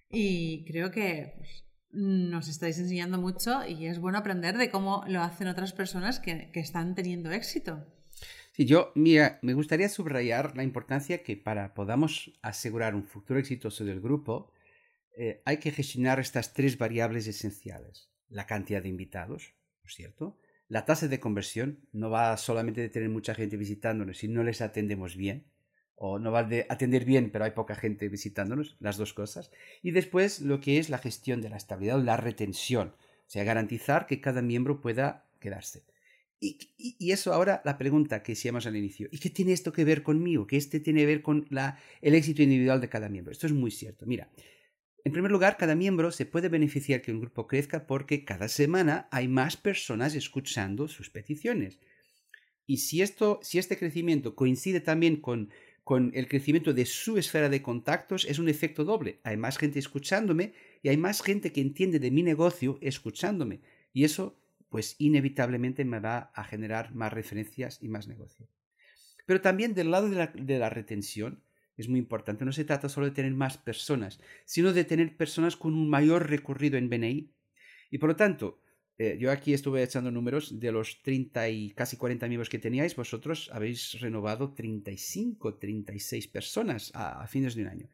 y 0.10 0.64
creo 0.66 0.92
que 0.92 1.34
pues, 1.36 1.66
nos 1.94 2.48
estáis 2.48 2.80
enseñando 2.80 3.20
mucho 3.20 3.66
y 3.66 3.86
es 3.86 4.00
bueno 4.00 4.18
aprender 4.18 4.58
de 4.58 4.70
cómo 4.70 5.04
lo 5.08 5.22
hacen 5.22 5.48
otras 5.48 5.74
personas 5.74 6.20
que, 6.20 6.50
están 6.54 6.96
teniendo 6.96 7.32
éxito. 7.32 7.86
Sí, 8.52 8.66
yo 8.66 8.92
mira, 8.96 9.40
me 9.42 9.54
gustaría 9.54 9.90
subrayar 9.90 10.56
la 10.58 10.64
importancia 10.64 11.24
que 11.24 11.38
para 11.38 11.74
podamos 11.74 12.32
asegurar 12.42 12.96
un 12.96 13.04
futuro 13.04 13.40
exitoso 13.40 13.86
del 13.86 14.02
grupo, 14.02 14.52
eh, 15.18 15.42
hay 15.46 15.58
que 15.58 15.72
gestionar 15.72 16.20
estas 16.20 16.54
tres 16.54 16.78
variables 16.78 17.28
esenciales. 17.28 18.12
La 18.28 18.46
cantidad 18.46 18.82
de 18.82 18.90
invitados, 18.90 19.54
por 19.82 19.92
cierto. 19.92 20.40
La 20.68 20.86
tasa 20.86 21.08
de 21.08 21.20
conversión 21.20 21.88
no 21.92 22.10
va 22.10 22.36
solamente 22.38 22.82
de 22.82 22.90
tener 22.90 23.10
mucha 23.10 23.36
gente 23.36 23.58
visitándonos 23.58 24.18
si 24.18 24.28
no 24.28 24.44
les 24.44 24.62
atendemos 24.62 25.16
bien 25.16 25.53
o 25.96 26.20
no 26.20 26.32
va 26.32 26.44
de 26.44 26.66
atender 26.70 27.06
bien, 27.06 27.32
pero 27.32 27.46
hay 27.46 27.52
poca 27.52 27.76
gente 27.76 28.10
visitándonos, 28.10 28.76
las 28.80 28.98
dos 28.98 29.14
cosas. 29.14 29.52
Y 29.82 29.92
después 29.92 30.42
lo 30.42 30.60
que 30.60 30.80
es 30.80 30.90
la 30.90 30.98
gestión 30.98 31.42
de 31.42 31.50
la 31.50 31.58
estabilidad 31.58 32.00
o 32.00 32.04
la 32.04 32.18
retención, 32.18 32.90
o 32.90 33.30
sea, 33.30 33.44
garantizar 33.44 34.06
que 34.06 34.22
cada 34.22 34.42
miembro 34.42 34.82
pueda 34.82 35.26
quedarse. 35.40 35.84
Y, 36.40 36.58
y, 36.78 37.12
eso 37.12 37.34
ahora 37.34 37.62
la 37.64 37.78
pregunta 37.78 38.22
que 38.22 38.34
hicimos 38.34 38.66
al 38.66 38.76
inicio, 38.76 39.08
¿y 39.12 39.20
qué 39.20 39.30
tiene 39.30 39.54
esto 39.54 39.72
que 39.72 39.86
ver 39.86 40.04
conmigo? 40.04 40.46
¿Qué 40.46 40.58
este 40.58 40.82
tiene 40.82 41.00
que 41.02 41.06
ver 41.06 41.22
con 41.22 41.46
la, 41.50 41.80
el 42.02 42.16
éxito 42.16 42.42
individual 42.42 42.82
de 42.82 42.90
cada 42.90 43.08
miembro? 43.08 43.32
Esto 43.32 43.48
es 43.48 43.54
muy 43.54 43.72
cierto. 43.72 44.06
Mira, 44.06 44.30
en 45.06 45.12
primer 45.12 45.32
lugar, 45.32 45.56
cada 45.58 45.76
miembro 45.76 46.12
se 46.12 46.26
puede 46.26 46.50
beneficiar 46.50 47.02
que 47.02 47.12
un 47.12 47.22
grupo 47.22 47.48
crezca 47.48 47.88
porque 47.88 48.26
cada 48.26 48.50
semana 48.50 49.08
hay 49.12 49.30
más 49.30 49.56
personas 49.56 50.16
escuchando 50.16 50.90
sus 50.90 51.10
peticiones. 51.10 51.80
Y 52.66 52.78
si, 52.78 53.02
esto, 53.02 53.40
si 53.42 53.58
este 53.60 53.78
crecimiento 53.78 54.36
coincide 54.36 54.80
también 54.80 55.18
con 55.18 55.50
con 55.84 56.12
el 56.14 56.28
crecimiento 56.28 56.74
de 56.74 56.86
su 56.86 57.18
esfera 57.18 57.50
de 57.50 57.62
contactos 57.62 58.26
es 58.26 58.40
un 58.40 58.48
efecto 58.48 58.86
doble. 58.86 59.20
Hay 59.24 59.36
más 59.36 59.58
gente 59.58 59.80
escuchándome 59.80 60.54
y 60.82 60.90
hay 60.90 60.98
más 60.98 61.22
gente 61.22 61.52
que 61.52 61.62
entiende 61.62 62.00
de 62.00 62.12
mi 62.12 62.24
negocio 62.24 62.78
escuchándome. 62.82 63.60
Y 63.92 64.06
eso, 64.06 64.38
pues 64.70 64.96
inevitablemente 64.98 65.84
me 65.84 66.00
va 66.00 66.32
a 66.34 66.44
generar 66.46 66.96
más 66.96 67.12
referencias 67.12 67.80
y 67.82 67.90
más 67.90 68.08
negocio. 68.08 68.48
Pero 69.26 69.42
también 69.42 69.74
del 69.74 69.92
lado 69.92 70.10
de 70.10 70.16
la, 70.16 70.28
de 70.28 70.58
la 70.58 70.70
retención 70.70 71.44
es 71.76 71.90
muy 71.90 72.00
importante. 72.00 72.46
No 72.46 72.54
se 72.54 72.66
trata 72.66 72.88
solo 72.88 73.08
de 73.08 73.14
tener 73.14 73.34
más 73.34 73.58
personas, 73.58 74.22
sino 74.46 74.72
de 74.72 74.86
tener 74.86 75.18
personas 75.18 75.58
con 75.58 75.74
un 75.74 75.90
mayor 75.90 76.30
recorrido 76.30 76.78
en 76.78 76.90
BNI. 76.90 77.30
Y 77.92 77.98
por 77.98 78.10
lo 78.10 78.16
tanto, 78.16 78.60
eh, 79.00 79.18
yo 79.20 79.32
aquí 79.32 79.54
estuve 79.54 79.82
echando 79.82 80.12
números 80.12 80.60
de 80.60 80.72
los 80.72 81.02
30 81.02 81.50
y 81.50 81.72
casi 81.72 81.98
40 81.98 82.28
miembros 82.28 82.50
que 82.50 82.60
teníais, 82.60 82.96
vosotros 82.96 83.50
habéis 83.52 84.00
renovado 84.00 84.54
35, 84.54 85.56
36 85.56 86.28
personas 86.28 86.92
a, 86.94 87.26
fines 87.28 87.56
de 87.56 87.64
un 87.64 87.70
año. 87.70 87.90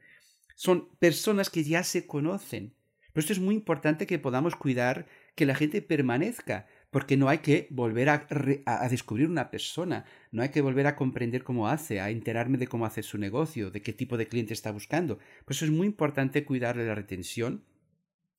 Son 0.56 0.90
personas 1.00 1.50
que 1.50 1.64
ya 1.64 1.84
se 1.84 2.06
conocen. 2.06 2.74
Pero 3.14 3.22
esto 3.22 3.34
es 3.34 3.40
muy 3.40 3.56
importante 3.56 4.06
que 4.06 4.20
podamos 4.20 4.56
cuidar 4.56 5.08
que 5.36 5.46
la 5.46 5.56
gente 5.56 5.82
permanezca, 5.82 6.68
porque 6.92 7.18
no 7.18 7.30
hay 7.30 7.40
que 7.40 7.68
volver 7.70 8.10
a, 8.10 8.28
a, 8.66 8.90
descubrir 8.90 9.30
una 9.30 9.50
persona, 9.50 10.06
no 10.32 10.44
hay 10.44 10.50
que 10.50 10.62
volver 10.62 10.86
a 10.86 10.96
comprender 10.96 11.44
cómo 11.44 11.70
hace, 11.70 12.02
a 12.02 12.10
enterarme 12.10 12.58
de 12.58 12.68
cómo 12.68 12.86
hace 12.86 13.04
su 13.04 13.18
negocio, 13.18 13.72
de 13.72 13.82
qué 13.82 13.94
tipo 13.94 14.18
de 14.18 14.28
cliente 14.28 14.54
está 14.54 14.72
buscando. 14.72 15.18
Por 15.46 15.56
eso 15.56 15.66
es 15.66 15.72
muy 15.72 15.88
importante 15.88 16.46
cuidar 16.46 16.78
de 16.78 16.86
la 16.86 16.94
retención, 16.94 17.64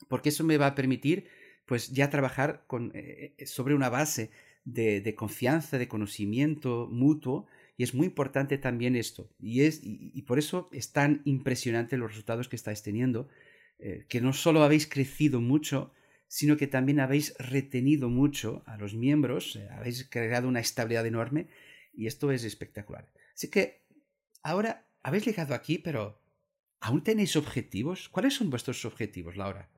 porque 0.08 0.28
eso 0.28 0.44
me 0.44 0.58
va 0.58 0.68
a 0.68 0.74
permitir 0.74 1.26
pues 1.70 1.92
ya 1.92 2.10
trabajar 2.10 2.66
eh, 2.94 3.34
eh, 3.38 3.46
sobre 3.46 3.76
una 3.76 3.88
base 3.88 4.32
de, 4.64 5.14
confianza, 5.14 5.78
de 5.78 5.86
conocimiento 5.86 6.88
mutuo, 6.90 7.46
y 7.76 7.84
es 7.84 7.94
muy 7.94 8.08
importante 8.08 8.58
también 8.58 8.96
esto. 8.96 9.30
Y, 9.38 9.60
es, 9.60 9.78
y, 9.84 10.20
por 10.22 10.40
eso 10.40 10.68
es 10.72 10.90
tan 10.90 11.22
impresionante 11.24 11.96
los 11.96 12.10
resultados 12.10 12.48
que 12.48 12.56
estáis 12.56 12.82
teniendo, 12.82 13.28
eh, 13.78 14.04
que 14.08 14.20
no 14.20 14.32
solo 14.32 14.64
habéis 14.64 14.88
crecido 14.88 15.40
mucho, 15.40 15.92
sino 16.26 16.56
que 16.56 16.66
también 16.66 16.98
habéis 16.98 17.38
retenido 17.38 18.08
mucho 18.08 18.64
a 18.66 18.76
los 18.76 18.94
miembros, 18.94 19.56
habéis 19.70 20.08
creado 20.10 20.48
una 20.48 20.58
estabilidad 20.58 21.06
enorme, 21.06 21.46
y 21.94 22.08
esto 22.08 22.32
es 22.32 22.42
espectacular. 22.42 23.06
Así 23.32 23.48
que 23.48 23.82
ahora 24.42 24.88
habéis 25.04 25.24
llegado 25.24 25.54
aquí, 25.54 25.78
pero 25.78 26.20
¿aún 26.80 27.04
tenéis 27.04 27.36
objetivos? 27.36 28.08
¿Cuáles 28.08 28.34
son 28.34 28.50
vuestros 28.50 28.84
objetivos, 28.84 29.36
Laura? 29.36 29.68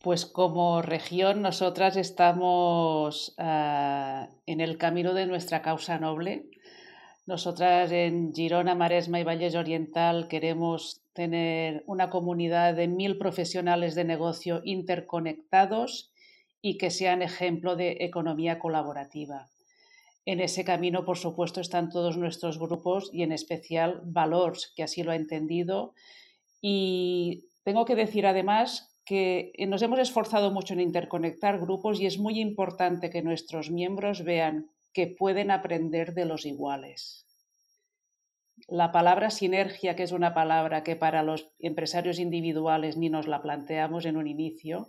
Pues 0.00 0.26
como 0.26 0.80
región 0.80 1.42
nosotras 1.42 1.96
estamos 1.96 3.34
ah, 3.36 4.28
en 4.46 4.60
el 4.60 4.78
camino 4.78 5.12
de 5.12 5.26
nuestra 5.26 5.60
causa 5.60 5.98
noble. 5.98 6.46
Nosotras 7.26 7.90
en 7.90 8.32
Girona, 8.32 8.76
Maresma 8.76 9.18
y 9.18 9.24
Valles 9.24 9.56
Oriental 9.56 10.28
queremos 10.28 11.02
tener 11.14 11.82
una 11.86 12.10
comunidad 12.10 12.74
de 12.74 12.86
mil 12.86 13.18
profesionales 13.18 13.96
de 13.96 14.04
negocio 14.04 14.62
interconectados 14.64 16.12
y 16.62 16.78
que 16.78 16.90
sean 16.90 17.20
ejemplo 17.20 17.74
de 17.74 17.98
economía 18.00 18.60
colaborativa. 18.60 19.48
En 20.24 20.40
ese 20.40 20.64
camino, 20.64 21.04
por 21.04 21.18
supuesto, 21.18 21.60
están 21.60 21.90
todos 21.90 22.16
nuestros 22.16 22.58
grupos 22.58 23.10
y 23.12 23.24
en 23.24 23.32
especial 23.32 24.00
Valors, 24.04 24.72
que 24.76 24.84
así 24.84 25.02
lo 25.02 25.10
ha 25.10 25.16
entendido. 25.16 25.92
Y 26.60 27.46
tengo 27.64 27.84
que 27.84 27.96
decir 27.96 28.26
además 28.26 28.94
que 29.08 29.52
nos 29.66 29.80
hemos 29.80 30.00
esforzado 30.00 30.50
mucho 30.50 30.74
en 30.74 30.80
interconectar 30.80 31.58
grupos 31.58 31.98
y 31.98 32.04
es 32.04 32.18
muy 32.18 32.38
importante 32.38 33.08
que 33.08 33.22
nuestros 33.22 33.70
miembros 33.70 34.22
vean 34.22 34.70
que 34.92 35.06
pueden 35.06 35.50
aprender 35.50 36.12
de 36.12 36.26
los 36.26 36.44
iguales. 36.44 37.24
La 38.66 38.92
palabra 38.92 39.30
sinergia, 39.30 39.96
que 39.96 40.02
es 40.02 40.12
una 40.12 40.34
palabra 40.34 40.82
que 40.82 40.94
para 40.94 41.22
los 41.22 41.48
empresarios 41.58 42.18
individuales 42.18 42.98
ni 42.98 43.08
nos 43.08 43.26
la 43.26 43.40
planteamos 43.40 44.04
en 44.04 44.18
un 44.18 44.26
inicio, 44.26 44.88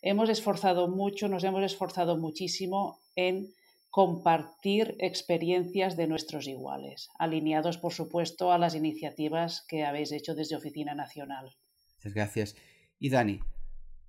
hemos 0.00 0.28
esforzado 0.28 0.88
mucho, 0.88 1.28
nos 1.28 1.44
hemos 1.44 1.62
esforzado 1.62 2.16
muchísimo 2.18 2.98
en 3.14 3.54
compartir 3.90 4.96
experiencias 4.98 5.96
de 5.96 6.08
nuestros 6.08 6.48
iguales, 6.48 7.10
alineados, 7.16 7.78
por 7.78 7.92
supuesto, 7.92 8.50
a 8.50 8.58
las 8.58 8.74
iniciativas 8.74 9.64
que 9.68 9.84
habéis 9.84 10.10
hecho 10.10 10.34
desde 10.34 10.56
Oficina 10.56 10.96
Nacional. 10.96 11.54
Muchas 11.98 12.14
gracias. 12.14 12.56
Y 12.98 13.10
Dani, 13.10 13.40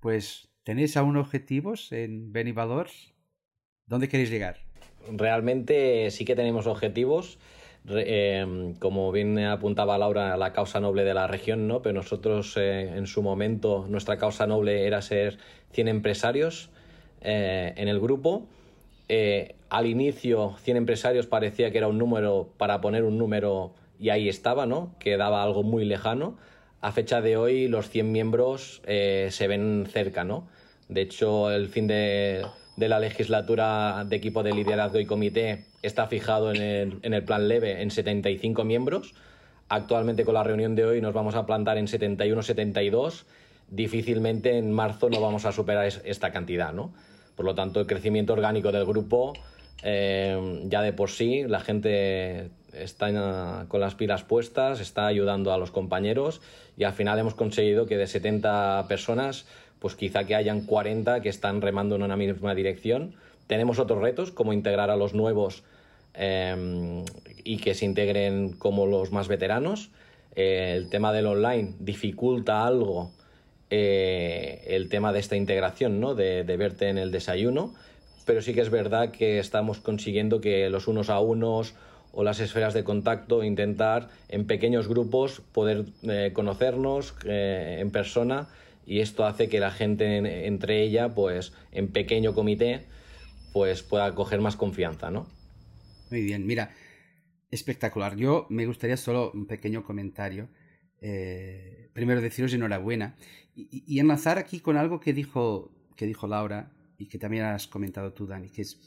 pues 0.04 0.50
¿tenéis 0.64 0.98
aún 0.98 1.16
objetivos 1.16 1.90
en 1.90 2.30
Benivalors? 2.30 3.14
¿Dónde 3.86 4.06
queréis 4.10 4.28
llegar? 4.28 4.58
Realmente 5.10 6.10
sí 6.10 6.26
que 6.26 6.36
tenemos 6.36 6.66
objetivos. 6.66 7.38
Em, 7.88 8.74
como 8.74 9.10
bien 9.12 9.38
apuntaba 9.38 9.96
Laura, 9.96 10.36
la 10.36 10.52
causa 10.52 10.78
noble 10.78 11.04
de 11.04 11.14
la 11.14 11.26
región, 11.26 11.66
¿no? 11.66 11.80
Pero 11.80 11.94
nosotros 11.94 12.54
eh, 12.58 12.92
en 12.94 13.06
su 13.06 13.22
momento, 13.22 13.86
nuestra 13.88 14.18
causa 14.18 14.46
noble 14.46 14.86
era 14.86 15.00
ser 15.00 15.38
100 15.72 15.88
empresarios 15.88 16.68
eh, 17.22 17.72
en 17.74 17.88
el 17.88 17.98
grupo. 17.98 18.46
Eh, 19.08 19.54
al 19.70 19.86
inicio, 19.86 20.56
100 20.58 20.76
empresarios 20.76 21.26
parecía 21.26 21.70
que 21.70 21.78
era 21.78 21.88
un 21.88 21.96
número 21.96 22.50
para 22.58 22.82
poner 22.82 23.04
un 23.04 23.16
número 23.16 23.72
y 23.98 24.10
ahí 24.10 24.28
estaba, 24.28 24.66
¿no? 24.66 24.94
Que 24.98 25.16
daba 25.16 25.42
algo 25.42 25.62
muy 25.62 25.86
lejano 25.86 26.36
a 26.84 26.92
fecha 26.92 27.22
de 27.22 27.38
hoy 27.38 27.66
los 27.66 27.88
100 27.88 28.12
miembros 28.12 28.82
eh, 28.84 29.28
se 29.30 29.48
ven 29.48 29.86
cerca, 29.90 30.22
¿no? 30.22 30.46
De 30.90 31.00
hecho, 31.00 31.50
el 31.50 31.70
fin 31.70 31.86
de, 31.86 32.44
la 32.76 33.00
legislatura 33.00 34.04
de 34.06 34.16
equipo 34.16 34.42
de 34.42 34.52
liderazgo 34.52 34.98
y 35.00 35.06
comité 35.06 35.64
está 35.80 36.08
fijado 36.08 36.52
en 36.52 36.60
el, 37.02 37.24
plan 37.24 37.48
leve 37.48 37.80
en 37.80 37.90
75 37.90 38.64
miembros. 38.64 39.14
Actualmente 39.70 40.26
con 40.26 40.34
la 40.34 40.42
reunión 40.42 40.74
de 40.74 40.84
hoy 40.84 41.00
nos 41.00 41.14
vamos 41.14 41.36
a 41.36 41.46
plantar 41.46 41.78
en 41.78 41.86
71-72. 41.86 43.24
Difícilmente 43.70 44.58
en 44.58 44.70
marzo 44.70 45.08
no 45.08 45.22
vamos 45.22 45.46
a 45.46 45.52
superar 45.52 45.90
esta 46.04 46.32
cantidad, 46.32 46.74
¿no? 46.74 46.92
Por 47.34 47.46
lo 47.46 47.54
tanto, 47.54 47.80
el 47.80 47.86
crecimiento 47.86 48.34
orgánico 48.34 48.72
del 48.72 48.84
grupo, 48.84 49.32
eh, 49.82 50.62
ya 50.66 50.82
de 50.82 50.92
por 50.92 51.10
sí, 51.10 51.44
la 51.44 51.60
gente 51.60 52.50
está 52.72 53.66
con 53.68 53.80
las 53.80 53.94
pilas 53.94 54.24
puestas, 54.24 54.80
está 54.80 55.06
ayudando 55.06 55.52
a 55.52 55.58
los 55.58 55.70
compañeros 55.70 56.40
y 56.76 56.84
al 56.84 56.92
final 56.92 57.18
hemos 57.18 57.34
conseguido 57.34 57.86
que 57.86 57.96
de 57.96 58.06
70 58.06 58.86
personas, 58.88 59.46
pues 59.78 59.94
quizá 59.94 60.24
que 60.24 60.34
hayan 60.34 60.62
40 60.62 61.20
que 61.20 61.28
están 61.28 61.60
remando 61.60 61.96
en 61.96 62.02
una 62.02 62.16
misma 62.16 62.54
dirección. 62.54 63.14
Tenemos 63.46 63.78
otros 63.78 64.00
retos, 64.00 64.30
como 64.30 64.52
integrar 64.52 64.90
a 64.90 64.96
los 64.96 65.14
nuevos 65.14 65.64
eh, 66.14 67.04
y 67.44 67.58
que 67.58 67.74
se 67.74 67.84
integren 67.84 68.52
como 68.52 68.86
los 68.86 69.12
más 69.12 69.28
veteranos. 69.28 69.90
Eh, 70.34 70.74
el 70.76 70.88
tema 70.88 71.12
del 71.12 71.26
online 71.26 71.74
dificulta 71.78 72.66
algo 72.66 73.12
eh, 73.76 74.62
el 74.68 74.88
tema 74.88 75.12
de 75.12 75.18
esta 75.18 75.36
integración, 75.36 75.98
¿no? 75.98 76.14
De, 76.14 76.42
verte 76.44 76.88
en 76.90 76.98
el 76.98 77.10
desayuno, 77.10 77.74
pero 78.24 78.42
sí 78.42 78.54
que 78.54 78.60
es 78.60 78.70
verdad 78.70 79.10
que 79.10 79.38
estamos 79.38 79.80
consiguiendo 79.80 80.40
que 80.40 80.68
los 80.70 80.88
unos 80.88 81.10
a 81.10 81.20
unos 81.20 81.74
o 82.12 82.22
las 82.22 82.40
esferas 82.40 82.74
de 82.74 82.84
contacto, 82.84 83.42
intentar 83.42 84.08
en 84.28 84.46
pequeños 84.46 84.88
grupos 84.88 85.40
poder 85.52 85.86
eh, 86.02 86.30
conocernos 86.32 87.14
en 87.24 87.90
persona 87.90 88.48
y 88.86 89.00
esto 89.00 89.24
hace 89.26 89.48
que 89.48 89.60
la 89.60 89.70
gente 89.70 90.46
entre 90.46 90.82
ella, 90.82 91.14
pues 91.14 91.52
en 91.72 91.88
pequeño 91.88 92.34
comité, 92.34 92.82
pues 93.52 93.82
pueda 93.82 94.14
coger 94.14 94.40
más 94.40 94.56
confianza, 94.56 95.10
¿no? 95.10 95.26
Muy 96.10 96.22
bien, 96.22 96.46
mira, 96.46 96.70
espectacular. 97.50 98.16
Yo 98.16 98.46
me 98.50 98.66
gustaría 98.66 98.96
solo 98.96 99.30
un 99.32 99.46
pequeño 99.46 99.84
comentario. 99.84 100.48
Eh, 101.00 101.88
primero 101.92 102.20
deciros 102.20 102.52
enhorabuena 102.52 103.16
y, 103.54 103.84
y, 103.86 103.98
enlazar 104.00 104.38
aquí 104.38 104.60
con 104.60 104.76
algo 104.76 105.00
que 105.00 105.12
dijo, 105.12 105.70
que 105.96 106.06
dijo 106.06 106.26
Laura 106.26 106.70
y 106.98 107.06
que 107.06 107.18
también 107.18 107.44
has 107.44 107.66
comentado 107.66 108.12
tú, 108.12 108.26
Dani, 108.26 108.50
que 108.50 108.62
es 108.62 108.78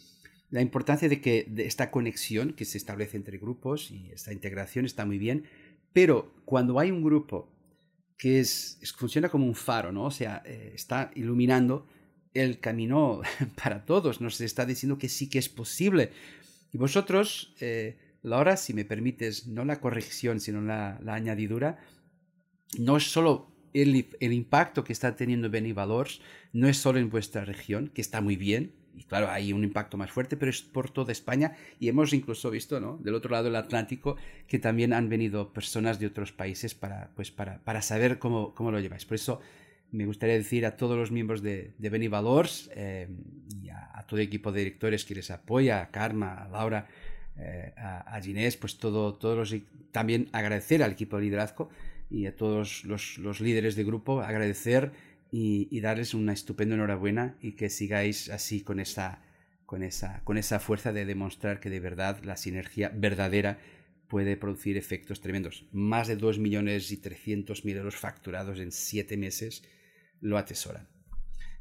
la 0.49 0.61
importancia 0.61 1.09
de 1.09 1.19
que 1.19 1.45
de 1.49 1.65
esta 1.65 1.91
conexión 1.91 2.53
que 2.53 2.65
se 2.65 2.77
establece 2.77 3.17
entre 3.17 3.37
grupos 3.37 3.91
y 3.91 4.11
esta 4.11 4.31
integración 4.31 4.85
está 4.85 5.05
muy 5.05 5.17
bien, 5.17 5.45
pero 5.93 6.33
cuando 6.45 6.79
hay 6.79 6.91
un 6.91 7.03
grupo 7.03 7.51
que 8.17 8.39
es, 8.39 8.79
funciona 8.95 9.29
como 9.29 9.45
un 9.45 9.55
faro, 9.55 9.91
¿no? 9.91 10.05
O 10.05 10.11
sea, 10.11 10.41
eh, 10.45 10.71
está 10.73 11.11
iluminando 11.15 11.87
el 12.33 12.59
camino 12.59 13.21
para 13.61 13.85
todos, 13.85 14.21
nos 14.21 14.41
está 14.41 14.65
diciendo 14.65 14.97
que 14.97 15.09
sí 15.09 15.29
que 15.29 15.39
es 15.39 15.49
posible. 15.49 16.11
Y 16.71 16.77
vosotros, 16.77 17.53
eh, 17.59 17.97
Laura, 18.23 18.57
si 18.57 18.73
me 18.73 18.85
permites, 18.85 19.47
no 19.47 19.65
la 19.65 19.79
corrección, 19.79 20.39
sino 20.39 20.61
la, 20.61 20.99
añadidura, 21.07 21.79
no 22.77 22.97
es 22.97 23.03
solo 23.11 23.51
el, 23.81 24.33
impacto 24.33 24.83
que 24.83 24.93
está 24.93 25.15
teniendo 25.15 25.49
Benivalors, 25.49 26.21
no 26.53 26.67
es 26.67 26.77
solo 26.77 26.99
en 26.99 27.09
vuestra 27.09 27.45
región, 27.45 27.89
que 27.93 28.01
está 28.01 28.21
muy 28.21 28.35
bien, 28.35 28.71
y 28.95 29.03
claro, 29.03 29.29
hay 29.29 29.53
un 29.53 29.63
impacto 29.63 29.97
más 29.97 30.11
fuerte, 30.11 30.37
pero 30.37 30.49
es 30.49 30.61
por 30.61 30.89
toda 30.89 31.11
España 31.11 31.55
y 31.79 31.87
hemos 31.87 32.13
incluso 32.13 32.49
visto, 32.49 32.79
¿no? 32.79 32.97
Del 32.97 33.13
otro 33.13 33.31
lado 33.31 33.43
del 33.43 33.55
Atlántico, 33.55 34.17
que 34.47 34.57
también 34.57 34.91
han 34.91 35.07
venido 35.07 35.53
personas 35.53 35.99
de 35.99 36.07
otros 36.07 36.31
países 36.31 36.73
para, 36.73 37.11
pues 37.15 37.29
para, 37.29 37.59
para 37.59 37.83
saber 37.83 38.17
cómo, 38.17 38.55
cómo, 38.55 38.71
lo 38.71 38.79
lleváis. 38.79 39.05
Por 39.05 39.15
eso 39.15 39.39
me 39.91 40.07
gustaría 40.07 40.35
decir 40.35 40.65
a 40.65 40.77
todos 40.77 40.97
los 40.97 41.11
miembros 41.11 41.43
de, 41.43 41.73
de 41.77 41.89
Benivalors 41.89 42.71
eh, 42.73 43.07
y 43.61 43.69
a, 43.69 43.91
a, 43.93 44.07
todo 44.07 44.19
el 44.19 44.25
equipo 44.25 44.51
de 44.51 44.59
directores 44.59 45.05
que 45.05 45.13
les 45.13 45.29
apoya, 45.29 45.81
a 45.81 45.91
Karma, 45.91 46.33
a 46.33 46.47
Laura, 46.47 46.87
eh, 47.39 47.71
a, 47.77 48.19
Ginés, 48.21 48.57
pues 48.57 48.77
todo, 48.77 49.13
todos 49.13 49.37
los, 49.37 49.61
también 49.91 50.27
agradecer 50.31 50.81
al 50.81 50.91
equipo 50.91 51.17
de 51.17 51.23
liderazgo 51.23 51.69
y 52.09 52.25
a 52.25 52.35
todos 52.35 52.83
los, 52.85 53.17
los 53.17 53.41
líderes 53.41 53.75
de 53.75 53.83
grupo, 53.83 54.21
agradecer 54.21 54.91
y, 55.31 55.79
darles 55.81 56.13
una 56.13 56.33
estupenda 56.33 56.75
enhorabuena 56.75 57.37
y 57.41 57.53
que 57.53 57.69
sigáis 57.69 58.29
así 58.29 58.61
con 58.61 58.79
esa, 58.79 59.21
con, 59.65 59.83
esa, 59.83 60.23
con 60.23 60.37
esa 60.37 60.59
fuerza 60.59 60.93
de 60.93 61.05
demostrar 61.05 61.59
que 61.59 61.69
de 61.69 61.79
verdad 61.79 62.23
la 62.23 62.37
sinergia 62.37 62.91
verdadera 62.93 63.59
puede 64.07 64.37
producir 64.37 64.77
efectos 64.77 65.19
tremendos. 65.19 65.65
Más 65.71 66.07
de 66.07 66.15
2 66.15 66.39
millones 66.39 66.91
y 66.91 66.97
300 66.97 67.65
mil 67.65 67.77
euros 67.77 67.95
facturados 67.95 68.59
en 68.59 68.71
7 68.71 69.17
meses 69.17 69.63
lo 70.21 70.37
atesoran. 70.37 70.87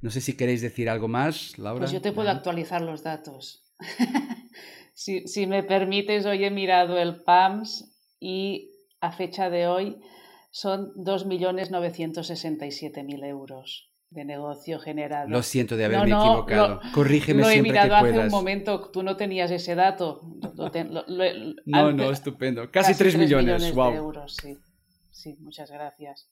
No 0.01 0.11
sé 0.11 0.21
si 0.21 0.35
queréis 0.35 0.63
decir 0.63 0.89
algo 0.89 1.09
más, 1.09 1.59
Laura. 1.59 1.81
Pues 1.81 1.93
yo 1.93 2.01
te 2.01 2.13
puedo 2.13 2.31
actualizar 2.31 2.83
los 2.83 3.03
datos. 3.03 3.65
Si, 4.99 5.47
me 5.47 5.63
permites, 5.63 6.25
hoy 6.25 6.43
he 6.43 6.51
mirado 6.51 6.99
el 6.99 7.23
PAMS 7.23 7.95
y 8.19 8.71
a 9.03 9.13
fecha 9.13 9.51
de 9.51 9.67
hoy 9.67 9.99
son 10.57 10.93
2.967.000 10.95 13.25
euros 13.27 13.93
de 14.09 14.25
negocio 14.25 14.79
generado. 14.79 15.29
Lo 15.29 15.43
siento 15.43 15.77
de 15.77 15.85
haberme 15.85 16.07
equivocado. 16.07 16.81
Corrígeme 16.95 17.43
lo 17.43 17.51
he 17.51 17.61
mirado 17.61 17.95
hace 17.95 18.19
un 18.19 18.31
momento, 18.31 18.91
tú 18.91 19.03
no 19.03 19.19
tenías 19.19 19.51
ese 19.51 19.75
dato. 19.75 20.23
no, 21.67 21.93
no, 21.93 22.11
estupendo. 22.11 22.71
Casi, 22.71 22.95
3, 22.95 23.19
millones, 23.19 23.75
wow. 23.75 23.91
de 23.91 23.97
euros, 23.97 24.35
sí. 24.41 24.57
Sí, 25.11 25.37
muchas 25.41 25.71
gracias. 25.71 26.27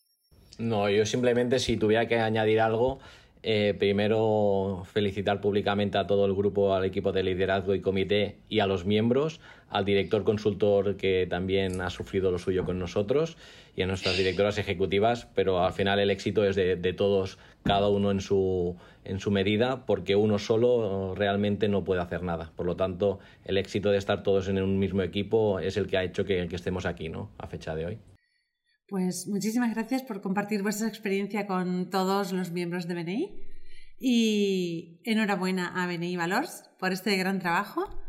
No, 0.56 0.88
yo 0.88 1.04
simplemente 1.04 1.58
si 1.58 1.76
tuviera 1.76 2.08
que 2.08 2.18
añadir 2.18 2.62
algo, 2.62 3.00
eh, 3.46 3.74
primero, 3.78 4.84
felicitar 4.90 5.42
públicamente 5.42 5.98
a 5.98 6.06
todo 6.06 6.24
el 6.24 6.34
grupo, 6.34 6.74
al 6.74 6.86
equipo 6.86 7.12
de 7.12 7.22
liderazgo 7.22 7.74
y 7.74 7.82
comité 7.82 8.38
y 8.48 8.60
a 8.60 8.66
los 8.66 8.86
miembros, 8.86 9.38
al 9.68 9.84
director 9.84 10.24
consultor 10.24 10.96
que 10.96 11.26
también 11.28 11.82
ha 11.82 11.90
sufrido 11.90 12.30
lo 12.30 12.38
suyo 12.38 12.64
con 12.64 12.78
nosotros 12.78 13.36
y 13.76 13.82
a 13.82 13.86
nuestras 13.86 14.16
directoras 14.16 14.56
ejecutivas, 14.56 15.28
pero 15.34 15.62
al 15.62 15.74
final 15.74 15.98
el 15.98 16.10
éxito 16.10 16.42
es 16.42 16.56
de, 16.56 16.92
todos, 16.94 17.38
cada 17.64 17.90
uno 17.90 18.10
en 18.10 18.22
su, 18.22 18.76
en 19.04 19.20
su 19.20 19.30
medida, 19.30 19.84
porque 19.84 20.16
uno 20.16 20.38
solo 20.38 21.14
realmente 21.14 21.68
no 21.68 21.84
puede 21.84 22.00
hacer 22.00 22.22
nada. 22.22 22.50
Por 22.56 22.64
lo 22.64 22.76
tanto, 22.76 23.18
el 23.44 23.58
éxito 23.58 23.90
de 23.90 23.98
estar 23.98 24.22
todos 24.22 24.48
en 24.48 24.62
un 24.62 24.78
mismo 24.78 25.02
equipo 25.02 25.58
es 25.58 25.76
el 25.76 25.86
que 25.86 25.98
ha 25.98 26.04
hecho 26.04 26.24
que, 26.24 26.48
que 26.48 26.56
estemos 26.56 26.86
aquí, 26.86 27.10
¿no? 27.10 27.30
A 27.36 27.46
fecha 27.46 27.74
de 27.74 27.84
hoy. 27.84 27.98
Pues 28.88 29.26
muchísimas 29.28 29.74
gracias 29.74 30.02
por 30.02 30.20
compartir 30.20 30.62
vuestra 30.62 30.88
experiencia 30.88 31.46
con 31.46 31.90
todos 31.90 32.32
los 32.32 32.50
miembros 32.50 32.86
de 32.86 32.94
BNI 32.94 33.44
y 33.98 35.00
enhorabuena 35.04 35.82
a 35.82 35.86
BNI 35.86 36.16
Valors 36.16 36.70
por 36.78 36.92
este 36.92 37.16
gran 37.16 37.38
trabajo 37.38 38.04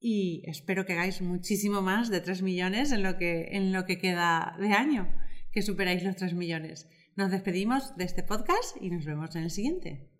y 0.00 0.42
espero 0.46 0.86
que 0.86 0.94
hagáis 0.94 1.20
muchísimo 1.20 1.82
más 1.82 2.08
de 2.08 2.20
3 2.20 2.42
millones 2.42 2.90
en 2.90 3.02
lo 3.02 3.18
que, 3.18 3.48
en 3.52 3.72
lo 3.72 3.84
que 3.84 3.98
queda 3.98 4.56
de 4.58 4.72
año, 4.72 5.12
que 5.52 5.62
superáis 5.62 6.02
los 6.02 6.16
3 6.16 6.34
millones. 6.34 6.88
Nos 7.16 7.30
despedimos 7.30 7.96
de 7.96 8.04
este 8.04 8.22
podcast 8.22 8.76
y 8.80 8.90
nos 8.90 9.04
vemos 9.04 9.36
en 9.36 9.42
el 9.42 9.50
siguiente. 9.50 10.10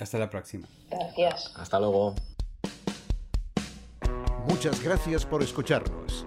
Hasta 0.00 0.18
la 0.18 0.30
próxima. 0.30 0.66
Gracias. 0.90 1.52
Hasta 1.56 1.78
luego. 1.78 2.14
Muchas 4.48 4.82
gracias 4.82 5.26
por 5.26 5.42
escucharnos. 5.42 6.26